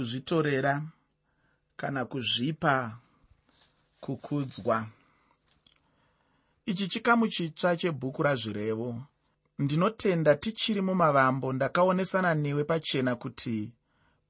[0.00, 0.82] kuzvitorera
[1.76, 2.98] kana kuzvipa
[4.00, 4.86] kukudzwa.
[6.66, 9.02] Ichi chikamu chitsva chebhuku razvirevo.
[9.58, 13.72] Ndinotenda tichiri mumavambo ndakaonesana newe pachena kuti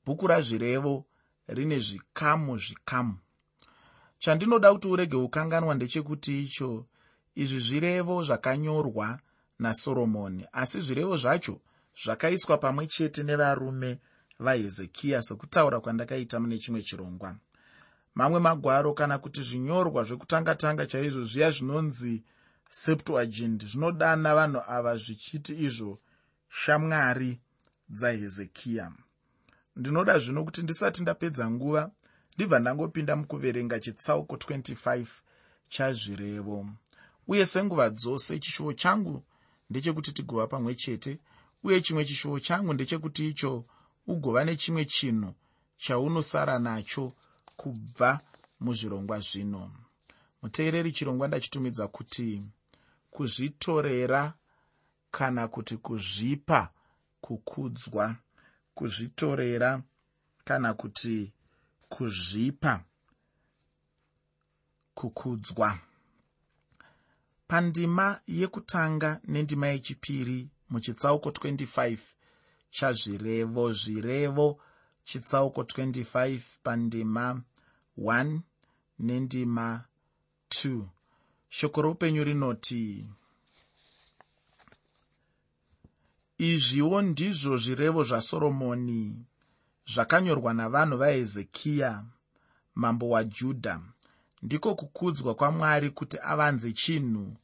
[0.04, 1.04] bhuku razvirevo
[1.46, 3.18] rine zvikamu zvikamu.
[4.18, 6.86] Chandinoda kuti urege kukanganwa ndechekuti icho
[7.34, 9.18] izvi zvirevo zvakanyorwa
[9.58, 11.60] nasoromoni asi zvirevo zvacho
[12.02, 13.98] zvakaiswa pamwe chete nevarume
[14.40, 17.36] vahezekiya sokutaura kwandakaita mune chimwe chirongwa.
[18.14, 22.24] Mamwe magwaro kana kuti zvinyorwa zvekutanga-tanga chaizvo zviya zvinonzi
[22.70, 26.00] septuagint zvinodana vanhu ava zvichiti izvo
[26.48, 27.40] shamwari
[27.88, 28.92] dzahezekiya.
[29.76, 31.90] Ndinoda zvino kuti ndisati ndapedza nguva
[32.34, 35.06] ndibva ndangopinda mukuverenga chitsauko 25
[35.68, 36.66] chazvirevo.
[37.28, 39.22] Uye senguva dzose chishuvo changu
[39.70, 41.20] ndechekuti tigova pamwe chete
[41.64, 43.64] uye chimwe chishuvo changu ndechekuti icho
[44.12, 45.34] ugova nechimwe chinhu
[45.76, 47.12] chaunosara nacho
[47.56, 48.20] kubva
[48.60, 49.72] muzvirongwa zvino.
[50.42, 52.42] Muteereri chirongwa ndachitumidza kuti
[53.10, 54.34] kuzvitorera
[55.10, 56.60] kana kuti kuzvipa
[57.20, 58.16] kukudzwa.
[58.74, 59.82] Kuzvitorera
[60.44, 61.32] kana kuti
[61.88, 62.84] kuzvipa
[64.94, 65.78] kukudzwa.
[67.48, 71.98] Pandima yekutanga nendima yechipiri muchitsauko 25
[72.70, 74.58] chazvirevo zvirevo
[75.04, 77.42] chitsauko 25 pandima
[77.98, 78.40] 1
[78.98, 79.84] nendima
[80.50, 80.82] 2
[81.48, 83.10] shoko roupenyu rinoti
[86.38, 89.02] izviwo ndizvo zvirevo zvasoromoni
[89.92, 92.04] zvakanyorwa navanhu vahezekiya
[92.74, 93.80] mambo wajudha
[94.42, 97.36] ndiko kukudzwa kwamwari kuti avanze chinhu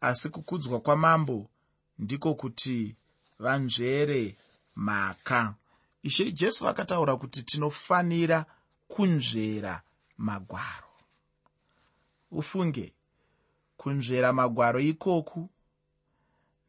[0.00, 1.50] asi kukudzwa kwamambo
[1.98, 2.96] ndiko kuti
[3.38, 4.36] vanzvere
[4.78, 5.54] mhaka.
[6.02, 8.46] Ishe jesu vakataura kuti tinofanira
[8.88, 9.82] kunzvera
[10.16, 10.88] magwaro.
[12.30, 12.92] Ufunge
[13.76, 15.50] kunzvera magwaro ikoku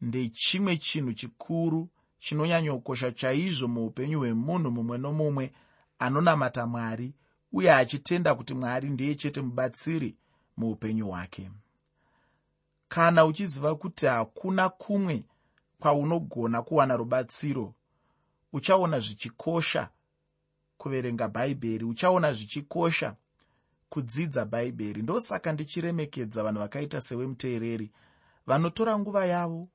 [0.00, 5.52] ndechimwe chinhu chikuru chinonyanyokosha chaizvo muupenyu hwemunhu mumwe nomumwe
[5.98, 7.14] anonamata mwari
[7.52, 10.16] uye achitenda kuti mwari ndiye chete mubatsiri
[10.56, 11.50] muupenyu hwake.
[12.88, 15.24] Kana uchiziva kuti hakuna kumwe
[15.78, 17.74] kwaunogona kuwana rubatsiro
[18.52, 19.88] uchaona zvichikosha
[20.78, 23.16] kuverenga bhaibheri uchaona zvichikosha
[23.88, 25.02] kudzidza bhaibheri.
[25.02, 27.90] Ndosaka ndichiremekedza vanhu vakaita sewemuteereri
[28.46, 29.68] vanotora nguva yavo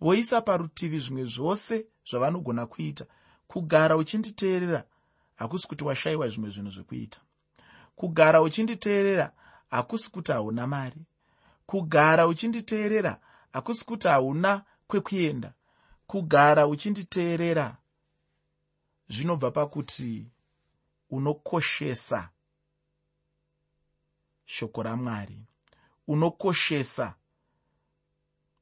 [0.00, 3.04] voisa parutivi zvimwe zvose zvavanogona kuita.
[3.48, 4.84] Kugara uchinditeerera
[5.36, 7.20] hakusi kuti washayiwa zvimwe zvinhu zvekuita.
[7.96, 9.32] Kugara uchinditeerera
[9.70, 11.02] hakusi kuti hauna mari.
[11.66, 13.20] Kugara uchinditeerera
[13.52, 15.52] hakusi kuti hauna kwekuenda.
[16.06, 17.76] Kugara uchinditeerera
[19.12, 20.26] zvinobva pakuti
[21.10, 22.30] unokoshesa
[24.44, 25.38] shoko ramwari.
[26.06, 27.14] Unokoshesa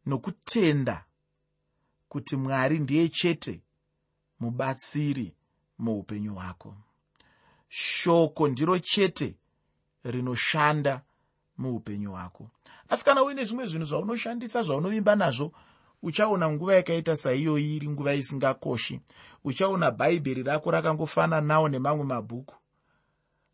[0.06, 1.04] nokutenda
[2.08, 3.62] kuti mwari ndiye chete
[4.40, 5.34] mubatsiri
[5.78, 6.76] muupenyu hwako.
[7.68, 9.36] Shoko ndiro chete
[10.04, 11.02] rinoshanda
[11.58, 12.50] muupenyu hwako.
[12.88, 15.52] Asi kana uine zvimwe zvinhu zvaunoshandisa zvaunovimba nazvo
[16.02, 19.00] uchaona nguva yakaita saiyoyi iri nguva isingakoshi.
[19.44, 22.54] Uchaona bhaibheri rako rakangofananawo nemamwe mabhuku.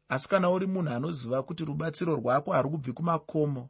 [0.09, 3.69] Asi kana uri munhu anoziva kuti rubatsiro rwako harubvi kumakomo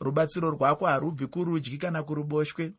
[0.00, 2.72] rubatsiro rwako harubvi kurudyi kana kuruboshwe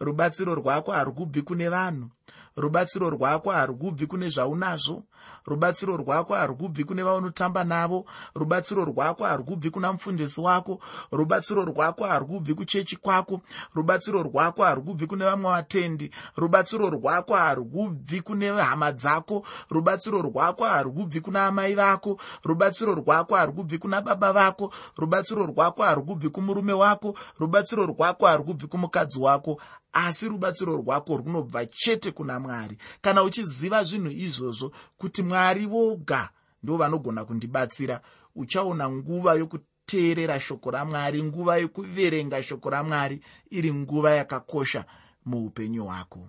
[0.00, 2.10] rubatsiro rwako harukubvi kune vanhu
[2.56, 5.02] rubatsiro rwako harukubvi kune zvaunazvo
[5.44, 8.04] rubatsiro rwako harukubvi kune vaunotamba navo
[8.34, 10.80] rubatsiro rwako harukubvi kuna mufundisi wako
[11.12, 13.40] rubatsiro rwako harukubvi kuchechi kwako
[13.74, 21.20] rubatsiro rwako harukubvi kune vamwe vatendi rubatsiro rwako harukubvi kune hama dzako rubatsiro rwako harukubvi
[21.20, 27.86] kuna amai vako rubatsiro rwako harukubvi kuna baba vako rubatsiro rwako harukubvi kumurume wako rubatsiro
[27.86, 29.60] rwako harukubvi kumukadzi wako
[29.92, 32.76] asi rubatsiro rwako runobva chete kuna mwari.
[33.00, 36.30] Kana uchiziva zvinhu izvozvo kuti mwari voga
[36.62, 38.00] ndo vanogona kundibatsira.
[38.34, 43.20] Uchaona nguva yokuteerera shoko ramwari nguva yokuverenga shoko ramwari
[43.50, 44.84] iri nguva yakakosha
[45.24, 46.28] muupenyu hwako.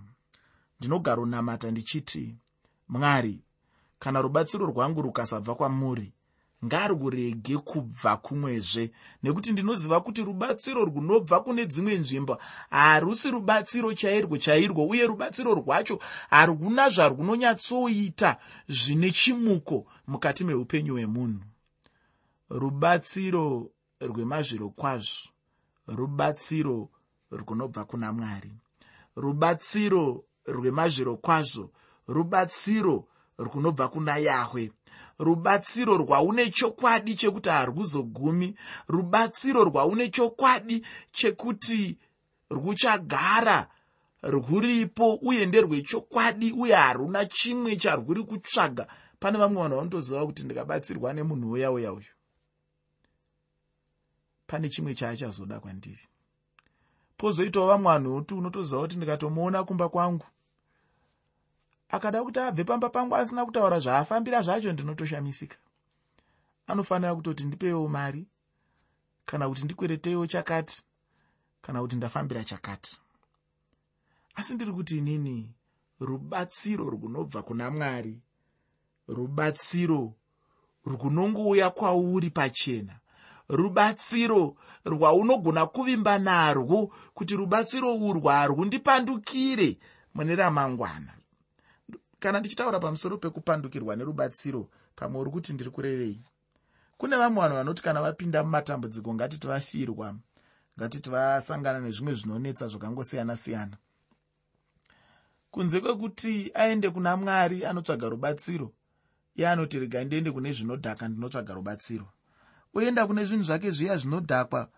[0.80, 2.36] Ndinogaronamata ndichiti
[2.89, 3.44] mwari
[4.00, 6.13] kana rubatsiro rwangu rukasabva kwamuri
[6.66, 8.92] ngarurege kubva kumwezve.
[9.24, 12.38] Nekuti ndinoziva kuti rubatsiro runobva kune dzimwe nzvimbo
[12.69, 16.00] harusi rubatsiro chairwo chairwo uye rubatsiro rwacho
[16.30, 18.38] haruna zvarunonyatsoita
[18.69, 21.42] zvine chimuko mukati meupenyu hwemunhu.
[22.50, 23.72] Rubatsiro
[24.02, 25.30] rwemazviro kwazvo
[25.88, 26.90] rubatsiro
[27.31, 28.52] runobva kuna mwari.
[29.16, 31.72] Rubatsiro rwemazviro kwazvo
[32.08, 34.72] rubatsiro runobva kuna yahwe
[35.21, 38.56] rubatsiro rwaune chokwadi chekuti harwuzogumi
[38.88, 41.97] rubatsiro rwaune chokwadi chekuti
[42.50, 43.68] rwuchagara
[44.23, 48.88] rwuripo uye nderwechokwadi uye haruna chimwe charwuri kutsvaga.
[49.19, 52.12] Pane vamwe vanhu vanotoziva kuti ndikabatsirwa nemunhu uya uya uyu
[54.47, 56.07] pane chimwe chaachazoda kwandiri.
[57.17, 60.25] Pozoitawo vamwe vanhu kuti unotoziva kuti ndikatomuona kumba kwangu
[61.91, 65.57] akada kuti abve pamba pangu asina kutaura zvaafambira zvacho ndinotoshamisika
[66.67, 68.27] anofanira kutoti ndipewo mari
[69.25, 70.83] kana kuti ndikwereteiwo chakati
[71.61, 72.97] kana kuti ndafambira chakati.
[74.35, 75.53] Asi ndiri kuti inini
[75.99, 78.21] rubatsiro runobva kuna mwari
[79.07, 80.13] rubatsiro
[80.85, 82.99] runongouya kwauri pachena
[83.49, 84.55] rubatsiro
[84.85, 89.77] rwaunogona kuvimba narwo kuti rubatsiro urwu harwundipandukire
[90.13, 91.13] mune ramangwana
[92.21, 96.21] kana ndichitaura pamusoro pekupandukirwa nerubatsiro pamwe uri kuti ndiri kurevei
[96.97, 100.15] kune vamwe vanhu vanoti kana vapinda mumatambudziko ngatiti vafirwa
[100.77, 103.77] ngatiti vasangana nezvimwe zvinonetsa zvakangosiyana-siyana.
[105.51, 108.71] Kunze kwekuti aende kuna mwari anotsvaga rubatsiro
[109.35, 112.07] iye anoti regai ndiende kune zvinodhaka ndinotsvaga rubatsiro.
[112.74, 114.69] Oenda kune zvinhu zvake zviya zvinodhakwa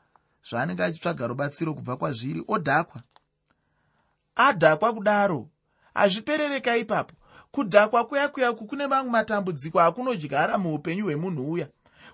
[0.50, 3.04] zvaanenge achitsvaga rubatsiro kubva kwazviri odhakwa.
[4.36, 5.50] Adhakwa kudaro
[5.94, 7.14] hazviperereka ipapo
[7.54, 11.68] kudhakwa kuya kuyaku kune mamwe matambudziko akunodyara muupenyu hwemunhu uya.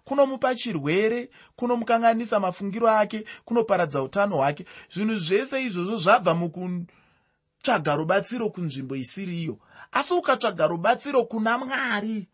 [0.04, 4.66] Kunomupa chirwere kunomukanganisa mafungiro ake kunoparadza utano hwake.
[4.94, 9.58] Zvinhu zvese izvozvo zvabva mukutsvaga rubatsiro kunzvimbo isiri iyo
[9.92, 12.28] asi ukatsvaga rubatsiro kuna mwari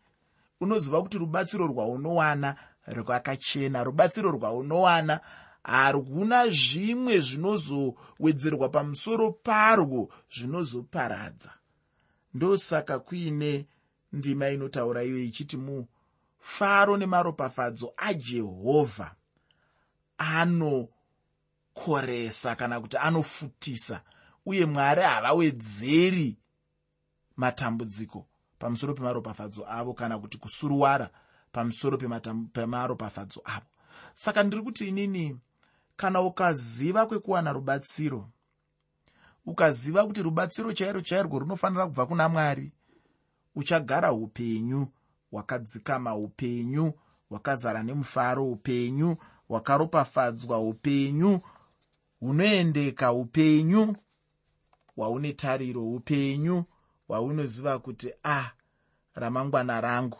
[0.60, 2.56] unoziva kuti rubatsiro rwaunowana
[2.86, 3.84] rwakachena.
[3.84, 5.20] Rubatsiro rwaunowana
[5.62, 11.50] haruna zvimwe zvinozowedzerwa pamusoro parwo zvinozoparadza
[12.36, 13.66] ndosaka kuine
[14.12, 19.14] ndima inotaura iyo ichiti mufaro nemaropafadzo ajehovha
[20.18, 20.96] anokoresa
[22.56, 24.02] kana kuti anofutisa
[24.46, 26.36] uye mwari havawedzeri
[27.36, 28.26] matambudziko
[28.58, 31.10] pamusoro pemaropafadzo avo kana kuti kusuruwara
[31.52, 31.98] pamusoro
[32.52, 33.66] pemaropafadzo avo.
[34.14, 35.40] Saka ndiri kuti inini
[35.96, 38.28] kana ukaziva kwekuwana rubatsiro
[39.46, 42.72] ukaziva kuti rubatsiro chairo chairwo runofanira kubva kuna mwari
[43.54, 44.86] uchagara upenyu
[45.30, 46.92] hwakadzikama upenyu
[47.30, 49.16] hwakazara nemufaro upenyu
[49.48, 51.40] hwakaropafadzwa upenyu
[52.20, 53.96] hunoendeka upenyu
[54.96, 56.64] hwaune tariro upenyu
[57.08, 58.50] hwaunoziva kuti a ah,
[59.14, 60.18] ramangwana rangu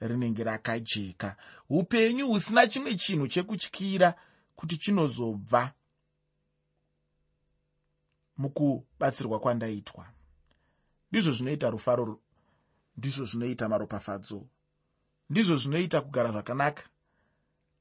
[0.00, 1.36] rinenge rakajeka.
[1.70, 4.14] Upenyu husina chimwe chinhu chekutyira
[4.56, 5.72] kuti chinozobva
[8.38, 10.06] mukubatsirwa kwandaitwa.
[11.10, 12.20] Ndizvo zvinoita rufaro
[12.96, 14.46] ndizvo zvinoita maropafadzo
[15.30, 16.82] ndizvo zvinoita kugara zvakanaka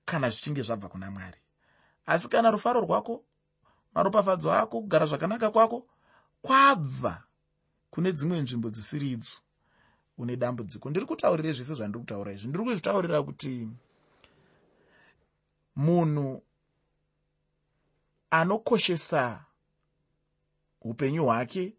[0.05, 1.37] kana zvichinge zvabva kuna mwari.
[2.05, 3.23] Asi kana rufaro rwako
[3.93, 5.87] maropafadzo ako kugara zvakanaka kwako
[6.41, 7.23] kwabva
[7.89, 9.37] kune dzimwe nzvimbo dzisiri idzo
[10.17, 10.89] une dambudziko.
[10.89, 12.47] Ndiri kutaurire zvese zvandiri kutaura izvi.
[12.47, 13.69] Ndiri kuzvitaurira kuti
[15.75, 16.43] munhu
[18.29, 19.44] anokoshesa
[20.85, 21.73] upenyu hwake.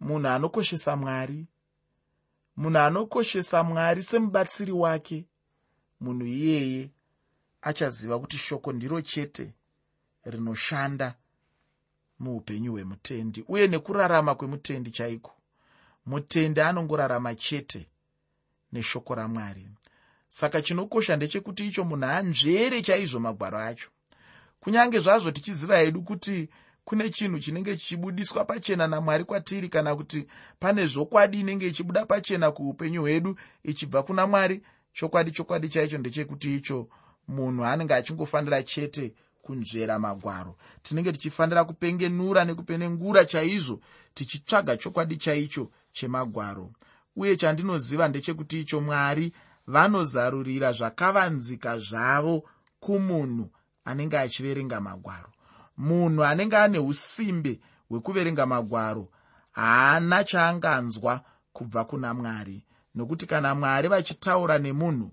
[0.00, 1.46] Munhu anokoshesa mwari.
[2.56, 5.24] Munhu anokoshesa mwari semubatsiri wake.
[6.00, 6.90] Munhu iyeye
[7.62, 9.54] achaziva kuti shoko ndiro chete
[10.24, 11.14] rinoshanda
[12.18, 15.32] muupenyu hwemutendi uye nekurarama kwemutendi chaiko?
[16.06, 17.88] Mutendi anongorarama chete
[18.72, 19.68] neshoko ramwari.
[20.28, 23.90] Saka chinokosha ndechekuti icho munhu anzvere chaizvo magwaro acho.
[24.60, 26.48] Kunyange zvazvo tichiziva hedu kuti
[26.86, 30.26] kune chinhu chinenge chichibudiswa pachena namwari kwatiri kana kuti
[30.58, 34.62] pane zvokwadi inenge ichibuda pachena kuupenyu hwedu ichibva kuna mwari
[34.92, 36.88] chokwadi chokwadi chaicho ndechekuti icho.
[37.28, 40.56] Munhu anenge achingofanira chete kunzvera magwaro.
[40.82, 43.80] Tinenge tichifanira kupengenura nekupenengura chaizvo
[44.14, 46.72] tichitsvaga chokwadi chaicho chemagwaro.
[47.16, 49.32] Uye chandinoziva ndechekuti icho mwari
[49.66, 52.44] vanozarurira zvakavanzika zvavo
[52.80, 53.50] kumunhu
[53.84, 55.30] anenge achiverenga magwaro
[55.76, 59.08] munhu anenge ane usimbe hwekuverenga magwaro
[59.52, 62.64] haana chaanganzwa kubva kuna mwari.
[62.94, 65.12] Nokuti kana mwari vachitaura nemunhu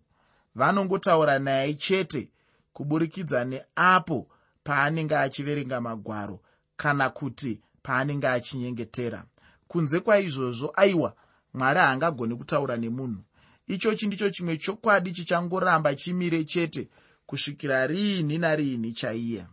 [0.55, 2.29] vanongotaura naye chete
[2.73, 4.27] kuburikidza neapo
[4.63, 6.39] paanenge achiverenga magwaro
[6.77, 9.23] kana kuti paanenge achinyengetera.
[9.67, 11.15] Kunze kwaizvozvo aiwa
[11.53, 13.23] mwari haangagoni kutaura nemunhu.
[13.67, 16.89] Ichochi ndicho chimwe chokwadi chichangoramba chimire chete
[17.25, 19.47] kusvikira riini nariini chaiya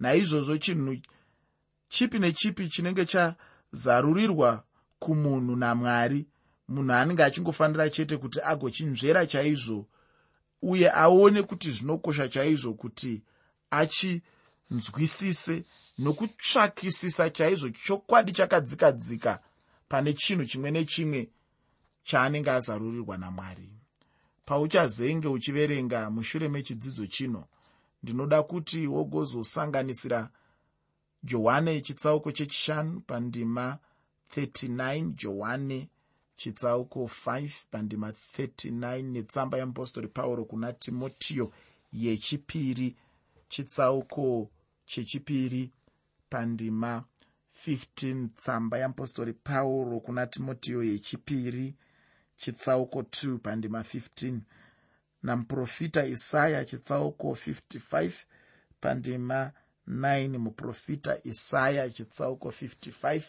[0.00, 0.96] naizvozvo chinhu
[1.88, 4.64] chipi nechipi chinenge chazarurirwa
[4.98, 6.26] kumunhu namwari
[6.68, 9.86] munhu anenge achingofanira chete kuti agochinzvera chaizvo
[10.62, 13.22] uye aone kuti zvinokosha chaizvo kuti
[13.70, 15.64] achinzwisise
[15.98, 19.32] nokutsvakisisa chaizvo chokwadi chakadzikadzika
[19.88, 21.30] pane chinhu chimwe nechimwe
[22.04, 23.68] chaanenge azarurirwa namwari.
[24.46, 27.48] Pauchazenge uchiverenga mushure mechidzidzo chino
[28.02, 30.30] ndinoda kuti wogozosanganisira
[31.22, 33.78] johani chitsauko chechishanu pandima
[34.36, 35.88] 39 johani
[36.36, 41.52] chitsauko 5 pandima 39 netsamba yeapostori pauro kuna timotiyo
[41.92, 42.96] yechipiri
[43.48, 44.50] chitsauko
[44.86, 45.72] chechipiri
[46.30, 47.04] pandima
[47.66, 51.74] 15 tsamba yeapostori pauro kuna timotiyo yechipiri
[52.36, 54.40] chitsauko 2 pandima 15
[55.28, 58.12] namuprofita isaya chitsauko 55
[58.80, 59.52] pandima
[59.88, 63.22] 9 muprofita isaya chitsauko 55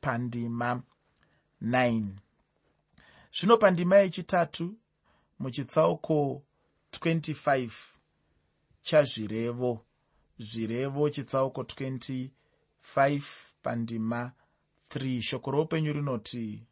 [0.00, 0.82] pandima
[1.62, 2.02] 9
[3.32, 4.74] zvino pandima yechitatu
[5.38, 6.42] muchitsauko
[6.92, 7.70] 25
[8.82, 9.84] chazvirevo.
[10.38, 12.30] Zvirevo chitsauko 25
[13.62, 14.32] pandima
[14.90, 16.66] 3 shoko roupenyu rinoti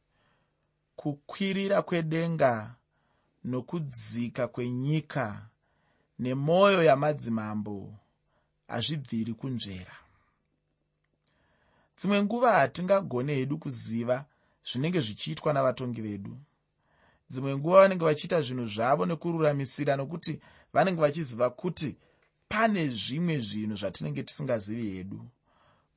[0.96, 2.74] kukwirira kwedenga
[3.44, 5.48] nokudzika kwenyika
[6.18, 7.94] nemwoyo yamadzimambo
[8.68, 9.96] hazvibviri kunzvera.
[11.98, 14.24] Dzimwe nguva hatingagone hedu kuziva
[14.68, 16.38] zvinenge zvichiitwa navatongi vedu.
[17.30, 20.40] Dzimwe nguva vanenge vachiita zvinhu zvavo nekururamisira nokuti
[20.72, 21.96] vanenge vachiziva kuti
[22.48, 25.20] pane zvimwe zvinhu zvatinenge tisingazivi hedu.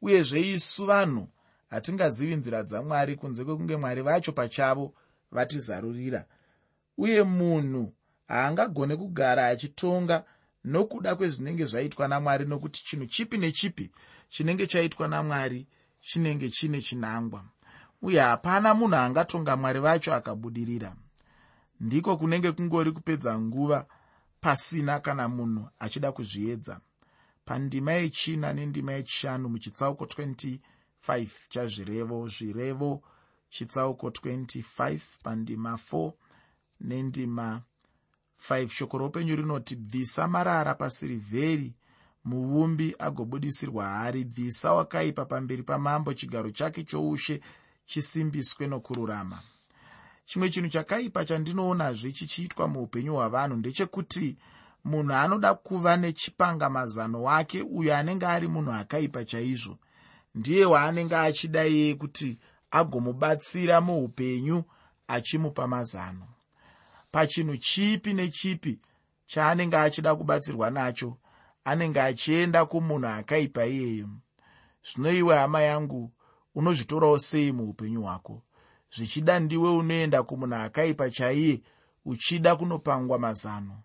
[0.01, 1.27] Uyezve isu vanhu
[1.69, 4.93] hatingazivi nzira dzamwari kunze kwekunge mwari vacho pachavo
[5.31, 6.25] vatizarurira
[6.97, 7.93] uye munhu
[8.27, 10.23] haangagone kugara achitonga
[10.63, 13.91] nokuda kwezvinenge zvaitwa namwari nokuti chinhu chipi nechipi
[14.29, 15.67] chinenge chaitwa namwari
[16.01, 17.43] chinenge chine chinangwa.
[18.01, 20.95] Uye hapana munhu angatonga mwari vacho akabudirira.
[21.79, 23.85] Ndiko kunenge kungori kupedza nguva
[24.41, 26.79] pasina kana munhu achida kuzviedza.
[27.45, 30.59] Pandima yechina nendima yechishanu muchitsauko 25
[31.49, 33.03] chazvirevo zvirevo
[33.49, 36.13] chitsauko 25 pandima 4
[36.83, 37.61] nendima.
[38.49, 41.73] 5 shoko roupenyu rinoti bvisa marara pasirivheri
[42.25, 47.41] muvumbi agobudisirwa hari bvisa wakaipa pamberi pamambo chigaro chake choushe
[47.85, 49.39] chisimbiswe nokururama.
[50.25, 54.37] Chimwe chinhu chakaipa chandinoonazve chichiitwa muupenyu hwavanhu ndechekuti
[54.83, 59.77] munhu anoda kuva nechipangamazano wake uyo anenge ari munhu akaipa chaizvo.
[60.35, 62.39] Ndiye waanenge achida iye kuti
[62.71, 64.63] agomubatsira muupenyu
[65.07, 66.27] achimupa mazano
[67.11, 68.79] pachinhu chipi nechipi
[69.25, 71.17] chaanenge achida kubatsirwa nacho
[71.63, 74.09] anenge achienda kumunhu akaipa iyeyo.
[74.87, 76.11] Zvino iwe hama yangu
[76.55, 78.43] unozvitorawo sei muupenyu hwako?
[78.95, 81.61] Zvichida ndiwe unoenda kumunhu akaipa chaiye
[82.05, 83.83] uchida kunopangwa mazano.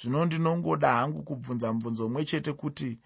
[0.00, 2.98] Zvino ndinongoda hangu kubvunza mubvunzo umwe chete kuti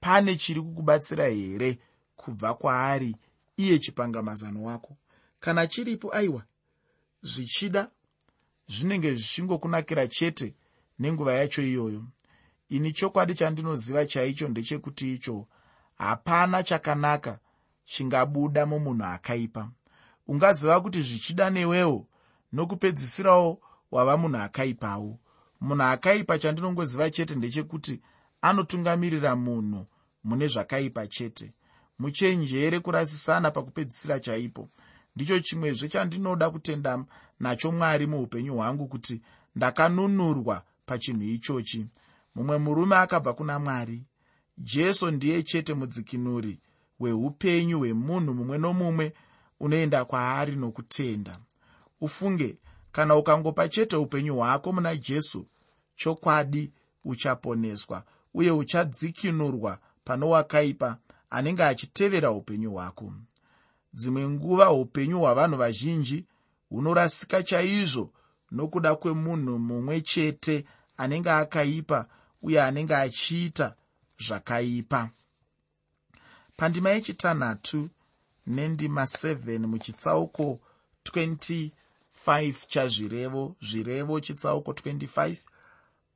[0.00, 1.78] pane chiri kukubatsira here
[2.16, 3.16] kubva kwaari
[3.56, 4.96] iye chipangamazano wako?
[5.40, 6.42] Kana chiripo aiwa
[7.22, 7.90] zvichida
[8.70, 10.54] zvinenge zvichingokunakira chete
[10.98, 12.04] nenguva yacho iyoyo.
[12.68, 15.46] Ini chokwadi chandinoziva chaicho ndechekuti icho
[15.98, 17.38] hapana chakanaka
[17.84, 19.70] chingabuda mumunhu akaipa.
[20.26, 22.06] Ungaziva kuti zvichida newewo
[22.52, 23.60] nokupedzisirawo
[23.90, 25.18] wava munhu akaipawo.
[25.60, 28.00] Munhu akaipa chandinongoziva chete ndechekuti
[28.42, 29.86] anotungamirira munhu
[30.24, 31.52] mune zvakaipa chete.
[31.98, 34.68] Muchenjere kurasisana pakupedzisira chaipo.
[35.16, 37.04] Ndicho chimwezve chandinoda kutenda
[37.40, 39.22] nacho mwari muupenyu hwangu kuti
[39.56, 41.86] ndakanunurwa pachinhu ichochi.
[42.34, 44.04] Mumwe murume akabva kuna mwari
[44.58, 46.60] jesu ndiye chete mudzikinuri
[46.98, 49.12] hweupenyu hwemunhu mumwe nomumwe
[49.60, 51.38] unoenda kwaari nokutenda.
[52.00, 52.58] Ufunge
[52.92, 55.46] kana ukangopa chete upenyu hwako muna jesu
[55.96, 56.72] chokwadi
[57.04, 58.04] uchaponeswa
[58.34, 60.98] uye uchadzikinurwa pano wakaipa
[61.30, 63.12] anenge achitevera upenyu hwako.
[63.92, 66.26] Dzimwe nguva upenyu hwavanhu vazhinji
[66.70, 68.12] hunorasika chaizvo
[68.50, 70.64] nokuda kwemunhu mumwe chete
[70.96, 72.06] anenge akaipa
[72.42, 73.74] uye anenge achiita
[74.24, 75.10] zvakaipa.
[76.56, 77.88] Pandima yechitanhatu
[78.46, 80.60] nendima 7 muchitsauko
[81.04, 81.70] 25
[82.68, 85.36] chazvirevo zvirevo chitsauko 25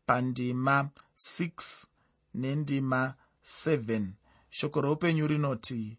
[0.07, 1.87] pandima 6
[2.35, 4.07] nendima 7
[4.51, 5.99] shoko roupenyu rinoti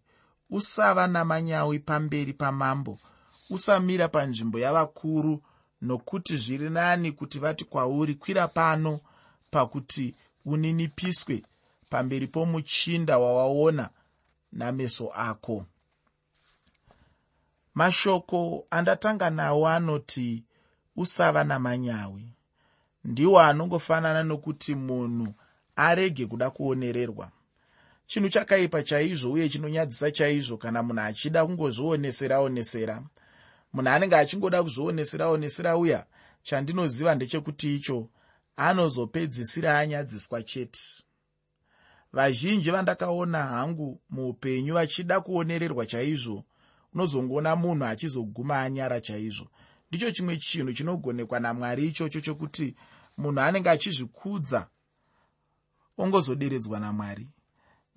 [0.50, 3.00] usava namanyawi pamberi pamambo
[3.50, 5.42] usamira panzvimbo yavakuru
[5.82, 9.00] nokuti zviri nani kuti vati kwauri kwira pano
[9.52, 11.44] pakuti uninipiswe
[11.90, 13.90] pamberi pomuchinda wawaona
[14.52, 15.66] nameso ako.
[17.76, 20.44] Mashoko andatanga nawo anoti
[20.96, 22.28] usava namanyawi.
[23.04, 25.34] Ndiwo anongofanana nokuti munhu
[25.76, 27.32] arege kuda kuonererwa.
[28.08, 33.04] Chinhu chakaipa chaizvo uye chinonyadzisa chaizvo kana munhu achida kungozvionesera onesera
[33.76, 36.06] munhu anenge achingoda kuzvionesera onesera uya
[36.44, 38.10] chandinoziva ndechekuti icho
[38.56, 40.80] anozopedzisira anyadziswa chete.
[42.14, 46.44] Vazhinji vandakaona hangu muupenyu vachida kuonererwa chaizvo
[46.94, 49.48] unozongoona munhu achizoguma anyara chaizvo.
[49.90, 52.76] Ndicho chimwe chinhu chinogonekwa namwari ichocho chokuti
[53.18, 54.68] munhu anenge achizvikudza
[55.98, 57.30] ongozoderedzwa namwari.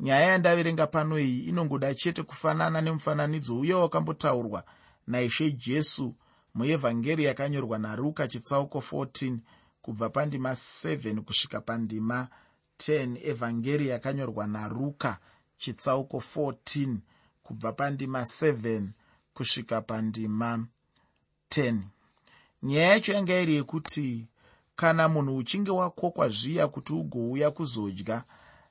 [0.00, 4.64] Nyaya yandaverenga pano iyi inongoda chete kufanana nemufananidzo uye wakambotaurwa
[5.09, 6.15] naishe jesu
[6.55, 9.38] muevhangeri yakanyorwa naruka chitsauko 14
[9.83, 12.29] kubva pandima 7 kusvika pandima
[12.79, 15.19] 10 evhangeri yakanyorwa naruka
[15.59, 16.97] chitsauko 14
[17.43, 18.87] kubva pandima 7
[19.35, 20.67] kusvika pandima
[21.50, 21.79] 10
[22.62, 24.27] nyaya yacho yanga iri yekuti
[24.77, 28.25] kana munhu uchinge wakokwa zviya kuti ugouya kuzodya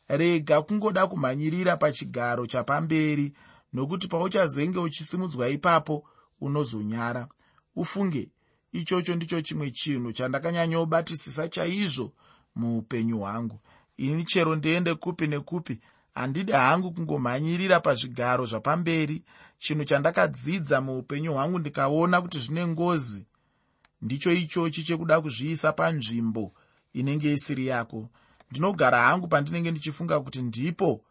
[0.08, 3.34] rega kungoda kumhanyirira pachigaro chapamberi
[3.74, 6.06] nokuti pauchazenge uchisimudzwa ipapo
[6.42, 7.28] unozonyara.
[7.76, 8.30] Ufunge
[8.72, 12.12] ichocho ndicho chimwe chinhu chandakanyanyobatisisa chaizvo
[12.56, 13.60] muupenyu hwangu.
[13.98, 15.80] Ini chero ndiende kupi nekupi
[16.16, 19.24] handidi hangu kungomhanyirira pazvigaro zvapamberi.
[19.60, 23.26] Chinhu chandakadzidza muupenyu hwangu ndikaona kuti zvine ngozi.
[24.02, 26.54] Ndicho ichochi chekuda kuzviisa panzvimbo
[26.94, 28.10] inenge isiri yako.
[28.52, 31.04] Ndinogara hangu pandinenge ndichifunga kuti ndipo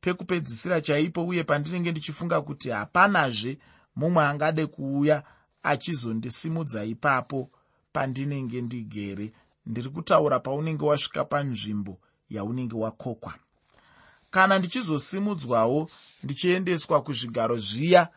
[0.00, 3.58] pekupedzisira chaipo uye pandinenge ndichifunga kuti hapanazve
[3.96, 5.22] mumwe angade kuuya
[5.62, 7.50] achizondisimudza ipapo
[7.92, 9.32] pandinenge ndigere.
[9.66, 11.98] Ndiri kutaura paunenge wasvika panzvimbo
[12.30, 13.34] yaunenge wakokwa.
[14.30, 15.88] Kana ndichizosimudzwawo
[16.22, 18.08] ndichiendeswa kuzvigaro zviya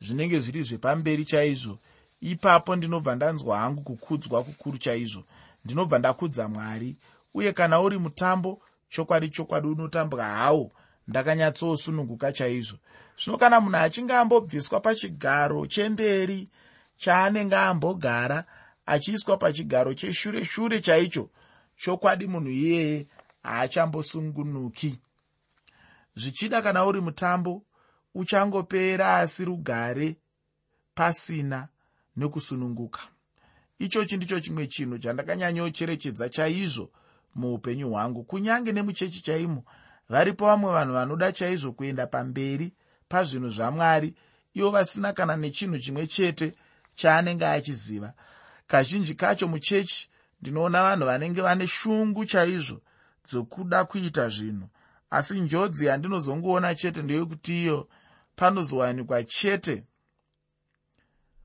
[0.00, 1.78] zvinenge zviri zvepamberi chaizvo
[2.20, 5.24] ipapo ndinobva ndanzwa hangu kukudzwa kukuru chaizvo.
[5.64, 6.96] Ndinobva ndakudza mwari
[7.34, 10.72] uye kana uri mutambo chokwadi chokwadi unotambwa hawo
[11.08, 12.78] ndakanyatsosununguka chaizvo.
[13.18, 16.48] Zvino kana munhu achinge ambobviswa pachigaro chemberi
[16.96, 18.44] chaanenge ambogara
[18.86, 21.30] achiiswa pachigaro cheshure shure chaicho
[21.76, 23.06] chokwadi munhu iyeye
[23.42, 24.98] haachambosungunuki.
[26.14, 27.62] Zvichida kana uri mutambo
[28.14, 30.16] uchangopera asi rugare
[30.94, 31.68] pasina
[32.16, 33.00] nekusununguka.
[33.78, 36.90] Ichochi ndicho chimwe chinhu chandakanyanyocherechedza chaizvo
[37.34, 39.64] muupenyu hwangu kunyange nemuchechi chaimo
[40.14, 42.72] varipo vamwe vanhu vanoda chaizvo kuenda pamberi
[43.08, 44.14] pazvinhu zvamwari
[44.54, 46.54] ivo vasina kana nechinhu chimwe chete
[46.94, 48.12] chaanenge achiziva.
[48.66, 52.80] Kazhinji kacho muchechi ndinoona vanhu vanenge vane shungu chaizvo
[53.26, 54.68] dzokuda kuita zvinhu
[55.10, 57.88] asi njodzi yandinozongoona chete ndeyekuti iyo
[58.36, 59.84] panozowanikwa chete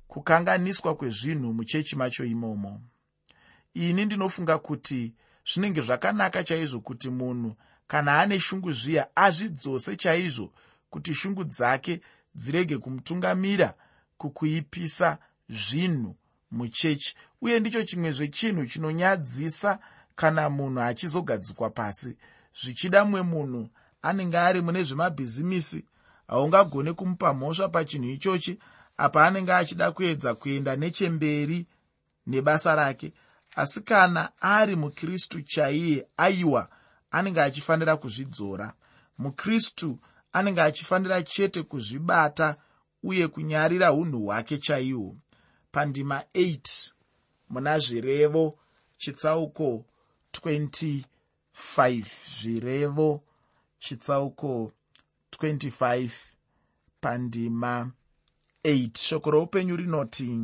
[0.08, 2.82] kukanganiswa kwezvinhu muchechi macho imomo.
[3.74, 5.14] Ini ndinofunga kuti
[5.50, 7.56] zvinenge zvakanaka chaizvo kuti munhu
[7.90, 10.54] kana ane shungu zviya azvidzose chaizvo
[10.90, 12.02] kuti shungu dzake
[12.36, 13.74] dzirege kumutungamira
[14.18, 15.18] kukuipisa
[15.50, 16.16] zvinhu
[16.52, 17.16] muchechi.
[17.42, 19.80] Uye ndicho chimwe zvechinhu chinonyadzisa
[20.16, 22.18] kana munhu achizogadzikwa pasi.
[22.62, 23.70] Zvichida mumwe munhu
[24.02, 25.86] anenge ari mune zvemabhizimisi
[26.28, 28.60] haungagone kumupa mhosva pachinhu ichochi
[28.98, 31.66] apa anenge achida kuedza kuenda nechemberi
[32.28, 33.14] nebasa rake.
[33.56, 36.70] Asi kana ari mukristu chaiye aiwa
[37.12, 38.74] anenge achifanira kuzvidzora.
[39.18, 40.00] Mukristu
[40.32, 42.56] anenge achifanira chete kuzvibata
[43.04, 45.18] uye kunyarira unhu hwake chaihwo
[45.72, 46.92] pandima 8
[47.50, 48.60] muna zvirevo
[48.98, 49.86] chitsauko
[50.34, 51.04] 25
[52.42, 53.24] zvirevo
[53.80, 54.72] chitsauko
[55.32, 56.12] 25
[57.02, 57.92] pandima
[58.64, 60.40] 8 shoko roupenyu rinoti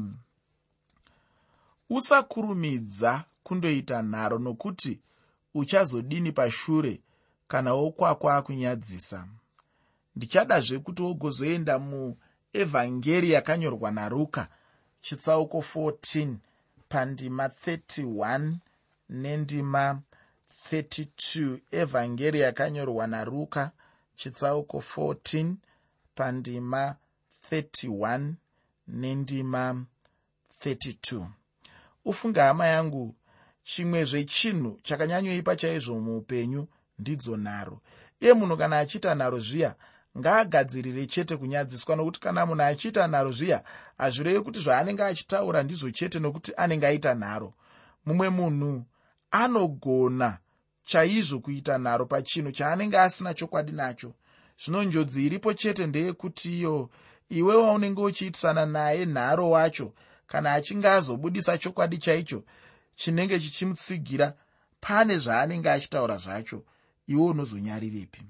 [1.89, 5.01] usakurumidza kundoita nharo nokuti
[5.55, 7.01] uchazodini pashure
[7.47, 9.27] kana wokwako akunyadzisa
[10.15, 14.47] ndichadazve kuti wogozoenda muevhangeri yakanyorwa naruka
[15.01, 16.35] chitsauko 14
[16.89, 18.53] pandima 31
[19.09, 20.01] nendima
[20.71, 23.71] 32 evhangeri yakanyorwa naruka
[24.15, 25.53] chitsauko 14
[26.15, 26.95] pandima
[27.51, 28.33] 31
[28.87, 29.85] nendima
[30.65, 31.25] 32
[32.05, 33.15] ufunge hama yangu
[33.65, 36.67] chimwe zvechinhu chakanyanyoipa chaizvo muupenyu
[36.99, 37.81] ndidzo nharo.
[38.21, 39.75] Iye munhu kana achiita nharo zviya
[40.17, 43.59] ngaagadzirire chete kunyadziswa nokuti kana munhu achiita nharo zviya
[43.97, 47.53] hazvirevi kuti zvaanenge achitaura ndizvo chete nokuti anenge aita nharo.
[48.05, 48.85] Mumwe munhu
[49.31, 50.37] anogona
[50.85, 54.13] chaizvo kuita nharo pachinhu chaanenge asina chokwadi nacho.
[54.61, 56.89] Zvino njodzi iripo chete ndeyekuti iyo
[57.29, 59.93] iwe waunenge uchiitisana naye nharo wacho
[60.27, 62.43] kana achinge azobudisa chokwadi chaicho
[62.95, 64.33] chinenge chichimutsigira
[64.79, 66.63] pane zvaanenge achitaura zvacho
[67.07, 68.21] iwe unozonyarirepi.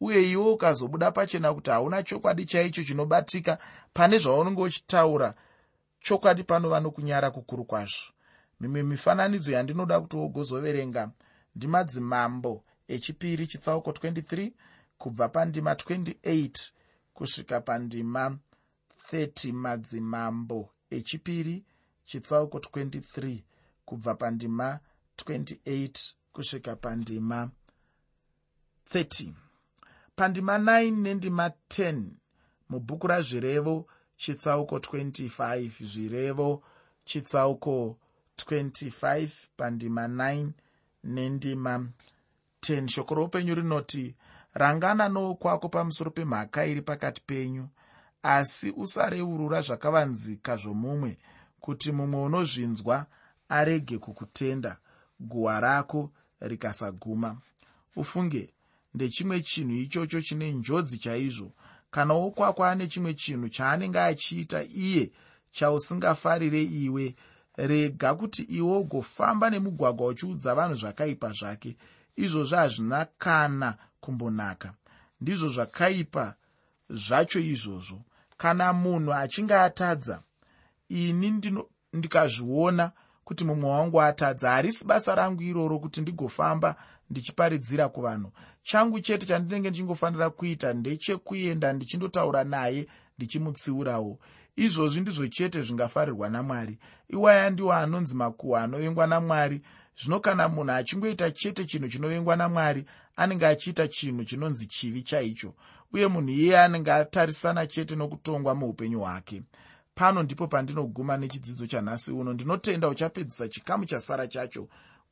[0.00, 3.58] Uye iwe ukazobuda pachena kuti hauna chokwadi chaicho chinobatika
[3.92, 5.34] pane zvaunenge uchitaura
[6.00, 8.12] chokwadi panova nokunyara kukuru kwazvo.
[8.60, 11.10] Mimwe mifananidzo yandinoda kuti wogozoverenga
[11.56, 14.52] ndimadzimambo echipiri chitsauko 23
[14.98, 16.70] kubva pandima 28
[17.14, 18.38] kusvika pandima
[19.12, 21.64] 30 madzimambo echipiri
[22.04, 23.42] chitsauko 23
[23.86, 24.80] kubva pandima
[25.18, 27.50] 28 kusvika pandima
[28.92, 29.32] 30
[30.16, 32.02] pandima 9 nendima 10
[32.68, 36.62] mubhuku razvirevo chitsauko 25 zvirevo
[37.04, 37.98] chitsauko
[38.36, 40.50] 25 pandima 9
[41.04, 41.88] nendima
[42.60, 44.14] 10 shoko roupenyu rinoti
[44.54, 47.68] rangana noukwako pamusoro pemhaka iri pakati penyu
[48.22, 51.18] asi usareurura zvakavanzika zvomumwe
[51.60, 53.06] kuti mumwe unozvinzwa
[53.48, 54.76] arege kukutenda.
[55.20, 57.36] Guhwa rako rikasaguma.
[57.96, 58.50] Ufunge
[58.94, 61.52] ndechimwe chinhu ichocho chine njodzi chaizvo.
[61.90, 65.10] Kana wokwako ane chimwe chinhu chaanenge achiita iye
[65.52, 67.14] chausingafarire iwe.
[67.56, 71.76] Rega kuti iwe ugofamba nemugwagwa uchiudza vanhu zvakaipa zvake.
[72.16, 74.74] Izvozvo hazvina kana kumbonaka.
[75.20, 76.34] Ndizvo zvakaipa
[76.90, 78.02] zvacho izvozvo.
[78.36, 80.22] Kana munhu achinge atadza
[80.88, 81.40] ini
[81.92, 82.92] ndikazviona
[83.26, 84.50] kuti mumwe wangu atadza.
[84.50, 86.76] Harisi basa rangu iroro kuti ndigofamba
[87.10, 88.32] ndichiparidzira kuvanhu.
[88.62, 92.86] Changu chete chandinenge ndichingofanira kuita ndechekuenda ndichindotaura naye
[93.18, 94.18] ndichimutsiurawo.
[94.56, 96.78] Izvozvi ndizvo chete zvingafarirwa namwari.
[97.08, 99.58] Iwaya ndiwo anonzi makuhwa anovengwa namwari.
[99.98, 102.84] Zvino kana munhu achingoita chete chinhu chinovengwa namwari
[103.16, 105.54] anenge achiita chinhu chinonzi chivi chaicho.
[105.92, 109.42] Uye munhu iyeye anenge atarisana chete nokutongwa muupenyu hwake
[109.96, 112.32] pano ndipo pandinoguma nechidzidzo chanhasi uno.
[112.32, 114.68] Ndinotenda uchapedzisa chikamu chasara chacho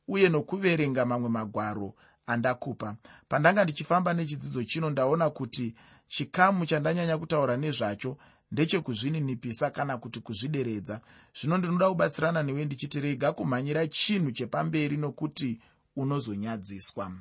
[0.07, 1.93] uye nokuverenga mamwe magwaro
[2.27, 2.95] andakupa.
[3.27, 5.73] Pandanga ndichifamba nechidzidzo chino ndaona kuti
[6.07, 8.17] chikamu chandanyanya kutaura nezvacho
[8.51, 11.01] ndechekuzvininipisa kana kuti kuzvideredza.
[11.41, 15.59] Zvino ndinoda kubatsirana newe ndichiti rega kumhanyira chinhu chepamberi nokuti
[15.95, 17.11] unozonyadziswa.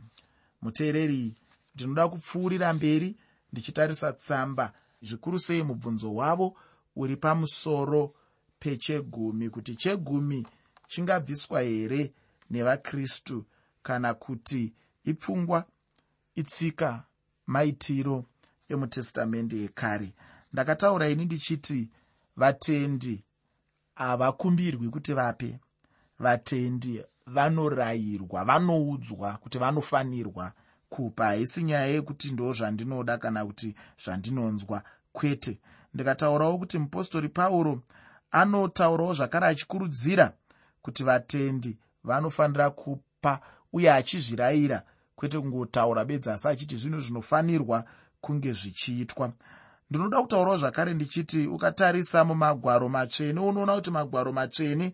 [0.63, 1.35] Muteereri
[1.75, 3.17] ndinoda kupfuurira mberi
[3.53, 4.73] ndichitarisa tsamba.
[5.03, 6.57] Zvikuru sei mubvunzo wavo
[6.97, 8.15] uri pamusoro
[8.59, 10.47] pechegumi kuti chegumi
[10.89, 12.13] chingabviswa here
[12.51, 13.45] nevakristu
[13.83, 14.73] kana kuti
[15.05, 15.65] ipfungwa
[16.35, 17.05] itsika
[17.47, 18.25] maitiro
[18.69, 20.13] emutestamende yekare?
[20.53, 21.89] Ndakataura ini ndichiti
[22.37, 23.25] vatendi
[23.95, 25.59] havakumbirwi kuti vape.
[26.19, 30.53] Vatendi vanorayirwa vanoudzwa kuti vanofanirwa
[30.89, 31.25] kupa.
[31.25, 34.83] Haisi nyaya yekuti ndo zvandinoda kana kuti zvandinonzwa.
[35.13, 35.61] Kwete
[35.95, 37.83] ndikataurawo kuti mupostori pauro
[38.31, 40.33] anotaurawo zvakare achikurudzira
[40.83, 43.41] kuti vatendi vanofanira kupa
[43.73, 44.83] uye achizvirayira
[45.17, 47.85] kwete kungotaura bedzi asi achiti zvinhu zvinofanirwa
[48.21, 49.33] kunge zvichiitwa.
[49.91, 54.93] Ndinoda kutaurawo zvakare ndichiti ukatarisa mumagwaro matsvene unoona kuti magwaro matsvene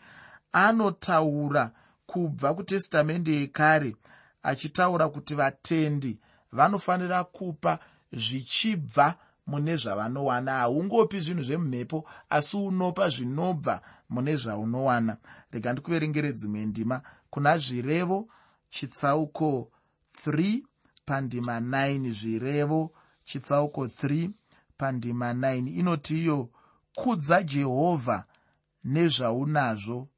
[0.52, 1.70] anotaura
[2.06, 3.96] kubva kutestamende yekare
[4.42, 6.18] achitaura kuti vatendi
[6.52, 7.78] vanofanira kupa
[8.12, 9.14] zvichibva
[9.46, 10.52] mune zvavanowana.
[10.52, 15.16] Haungopi zvinhu zvemumhepo asi unopa zvinobva mune zvaunowana.
[15.50, 17.02] Rega ndikuverengere dzimwe ndima.
[17.30, 18.28] Kuna zvirevo
[18.70, 19.70] chitsauko
[20.26, 20.62] 3
[21.04, 22.92] pandima 9 zvirevo
[23.24, 24.30] chitsauko 3
[24.76, 26.48] pandima 9 inoti iyo
[26.94, 28.24] kudza jehovha
[28.84, 30.08] nezvaunazvo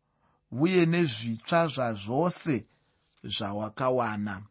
[0.51, 2.67] uye nezvitsva zvazvose
[3.25, 4.43] zvawakawana.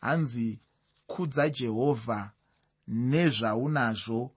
[0.00, 0.60] Hanzi
[1.06, 2.30] kudza jehovha
[2.88, 4.32] nezvaunazvo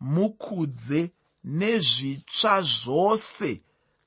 [0.00, 1.12] mukudze
[1.44, 3.62] nezvitsva zvose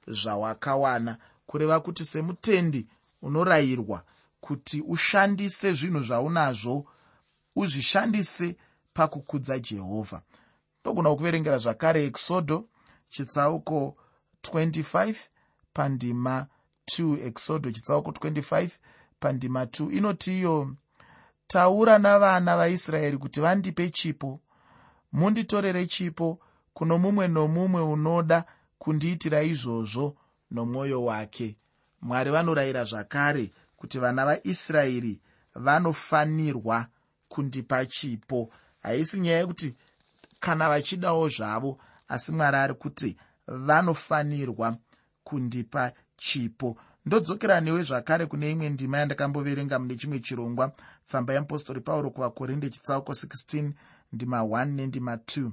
[0.07, 2.87] zvawakawana kureva kuti semutendi
[3.21, 4.03] unorayirwa
[4.41, 6.85] kuti ushandise zvinhu zvaunazvo
[7.55, 8.55] uzvishandise
[8.93, 10.21] pakukudza jehovha.
[10.81, 12.69] Ndogona kuverengera zvakare exodo
[13.09, 13.97] chitsauko
[14.43, 15.15] 25
[15.73, 16.47] pandima
[16.87, 18.69] 2 exodo chitsauko 25
[19.19, 20.75] pandima 2 inoti iyo
[21.47, 24.39] taura navana vaisraeri kuti vandipe chipo.
[25.13, 26.39] Munditorere chipo
[26.73, 28.45] kuno mumwe nomumwe unoda
[28.79, 30.15] kundiitira izvozvo
[30.51, 31.57] nomwoyo wake.
[32.01, 35.19] Mwari vanorayira zvakare kuti vana vaisraeri
[35.55, 36.87] vanofanirwa
[37.29, 38.49] kundipa chipo.
[38.83, 39.75] Haisi nyaya yekuti
[40.39, 44.77] kana vachidawo zvavo asi mwari ari kuti vanofanirwa
[45.23, 46.77] kundipa chipo.
[47.05, 50.71] Ndodzokera newe zvakare kune imwe ndima yandakamboverenga mune chimwe chirongwa
[51.07, 53.71] tsamba yeapostori pauro kuvakorinde chitsauko 16
[54.13, 55.51] ndima 1 nendima 2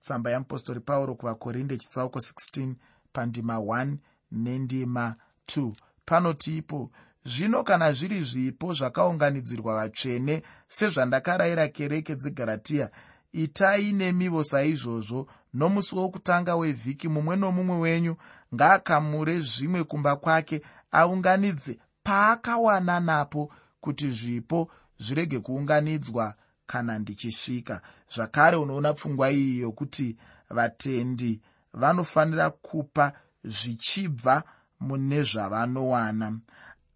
[0.00, 2.74] tsamba yamupostori pauro kuvakorinde chitsauko 16
[3.12, 3.96] pandima 1
[4.32, 5.14] nendima
[5.46, 5.72] 2
[6.06, 6.90] panoti ipo
[7.24, 12.90] zvino kana zviri zvipo zvakaunganidzirwa vatsvene sezvandakarayira kereke dzegaratiya
[13.32, 15.26] itai nemivo saizvozvo.
[15.54, 18.16] Nomusi wokutanga wevhiki mumwe nomumwe wenyu
[18.54, 20.62] ngaakamure zvimwe kumba kwake
[20.92, 24.70] aunganidze paakawana napo kuti zvipo
[25.02, 26.34] zvirege kuunganidzwa
[26.66, 27.82] kana ndichisvika.
[28.14, 30.16] Zvakare unoona pfungwa iyi yokuti
[30.50, 31.40] vatendi
[31.72, 33.12] vanofanira kupa
[33.44, 34.42] zvichibva
[34.80, 36.38] mune zvavanowana.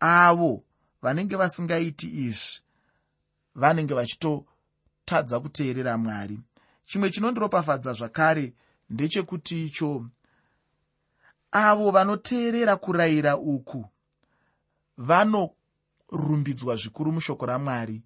[0.01, 0.65] Avo
[1.03, 2.61] vanenge vasingaiti izvi
[3.55, 6.41] vanenge vachitotadza kuteerera mwari.
[6.85, 8.55] Chimwe chinondiropafadza zvakare
[8.91, 10.07] ndechekuti icho
[11.51, 13.85] avo vanoteerera kurayira uku
[16.13, 18.03] vanorumbidzwa zvikuru mushoko ramwari.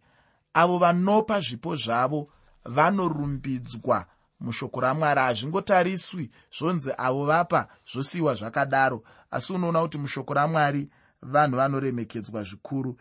[0.55, 2.29] Avo vanopa zvipo zvavo
[2.65, 4.07] vanorumbidzwa
[4.41, 5.21] mushoko ramwari.
[5.21, 10.91] Hazvingotariswi zvonzi avo vapa zvosiyiwa zvakadaro asi unoona kuti mushoko ramwari
[11.23, 12.97] vanhu vanoremekedzwa zvikuru.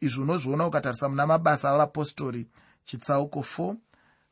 [0.00, 2.46] Izvi unozviona ukatarisa muna mabasa avapostori
[2.84, 3.76] chitsauko 4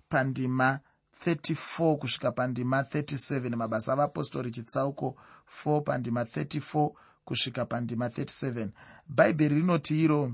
[0.09, 0.81] pandima
[1.27, 5.17] 34 kusvika pandima 37 mabasa avapostori chitsauko
[5.65, 6.91] 4 pandima 34
[7.25, 8.69] kusvika pandima 37
[9.09, 10.33] bhaibheri rinoti iro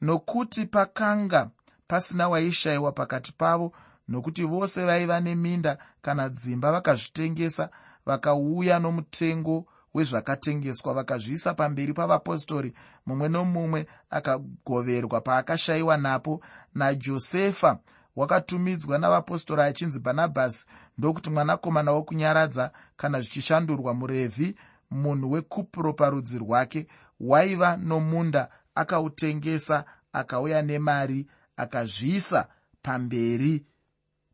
[0.00, 1.50] nokuti pakanga
[1.88, 3.72] pasina waishayiwa pakati pavo
[4.08, 7.70] nokuti vose vaiva neminda kana dzimba vakazvitengesa
[8.06, 12.72] vakauya nomutengo wezvakatengeswa vakazviisa pamberi pavapostori
[13.06, 16.40] mumwe nomumwe akagoverwa paakashayiwa napo
[16.74, 17.78] najosefa
[18.16, 20.66] wakatumidzwa navapostori achinzi bhanabhasi
[20.98, 24.56] ndokuti mwanakomana wokunyaradza kana zvichishandurwa murevhi
[24.90, 26.86] munhu wekupuro parudzi rwake
[27.20, 32.48] waiva nomunda akautengesa akauya nemari akazviisa
[32.82, 33.64] pamberi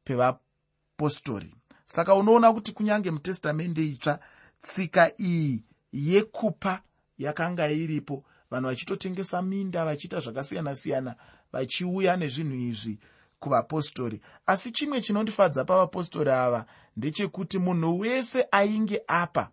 [0.05, 1.55] pevapostori.
[1.87, 4.19] Saka unoona kuti kunyange mutestamende itsva
[4.63, 6.83] tsika iyi yekupa
[7.19, 11.15] yakanga iripo vanhu vachitotengesa minda vachiita zvakasiyana-siyana
[11.53, 12.99] vachiuya nezvinhu izvi
[13.41, 14.21] kuvapostori.
[14.47, 19.51] Asi chimwe chinondifadza pavapostori ava ndechekuti munhu wese ainge apa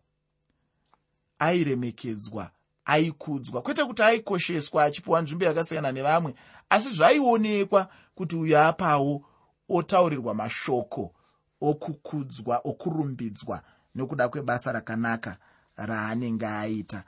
[1.39, 2.51] airemekedzwa
[2.85, 3.61] aikudzwa.
[3.61, 6.35] Kwete kuti aikosheswa achipiwa nzvimbo yakasiyana nevamwe
[6.69, 9.25] asi zvaionekwa kuti uyo apawo
[9.69, 11.13] otaurirwa mashoko
[11.61, 13.61] okukudzwa okurumbidzwa
[13.95, 15.37] nekuda kwebasa rakanaka
[15.75, 17.03] raanenge aita